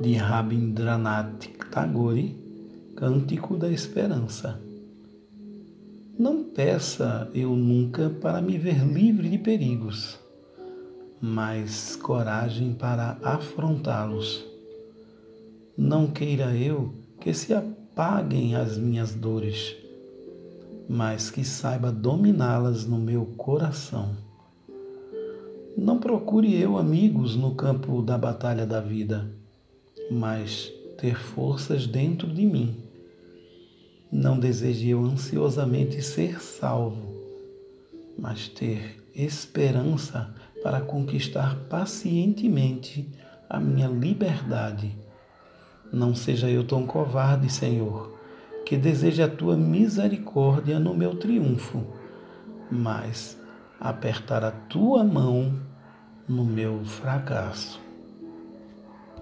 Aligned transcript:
de 0.00 0.14
Rabindranath 0.14 1.48
Tagore, 1.70 2.36
Cântico 2.96 3.56
da 3.56 3.70
Esperança. 3.70 4.60
Não 6.18 6.44
peça 6.44 7.30
eu 7.34 7.56
nunca 7.56 8.10
para 8.10 8.40
me 8.40 8.58
ver 8.58 8.84
livre 8.84 9.28
de 9.28 9.38
perigos, 9.38 10.18
mas 11.20 11.96
coragem 11.96 12.74
para 12.74 13.18
afrontá-los. 13.22 14.44
Não 15.76 16.06
queira 16.06 16.54
eu 16.54 16.92
que 17.20 17.32
se 17.32 17.54
apaguem 17.54 18.54
as 18.54 18.76
minhas 18.76 19.14
dores, 19.14 19.74
mas 20.88 21.30
que 21.30 21.44
saiba 21.44 21.90
dominá-las 21.90 22.86
no 22.86 22.98
meu 22.98 23.24
coração. 23.36 24.10
Não 25.76 25.98
procure 25.98 26.54
eu 26.54 26.76
amigos 26.76 27.34
no 27.34 27.54
campo 27.54 28.02
da 28.02 28.18
batalha 28.18 28.66
da 28.66 28.80
vida, 28.80 29.30
mas 30.10 30.72
ter 30.98 31.18
forças 31.18 31.86
dentro 31.86 32.28
de 32.28 32.44
mim. 32.44 32.76
Não 34.10 34.38
deseje 34.38 34.90
eu 34.90 35.04
ansiosamente 35.04 36.02
ser 36.02 36.40
salvo, 36.40 37.14
mas 38.18 38.48
ter 38.48 39.02
esperança 39.14 40.34
para 40.62 40.80
conquistar 40.80 41.56
pacientemente 41.68 43.08
a 43.48 43.58
minha 43.58 43.88
liberdade. 43.88 44.96
Não 45.92 46.14
seja 46.14 46.48
eu 46.48 46.64
tão 46.64 46.86
covarde, 46.86 47.52
Senhor, 47.52 48.18
que 48.64 48.76
deseje 48.76 49.22
a 49.22 49.28
tua 49.28 49.56
misericórdia 49.56 50.78
no 50.78 50.94
meu 50.94 51.16
triunfo, 51.16 51.84
mas 52.70 53.38
apertar 53.80 54.44
a 54.44 54.50
tua 54.50 55.02
mão 55.02 55.52
no 56.28 56.44
meu 56.44 56.84
fracasso. 56.84 57.81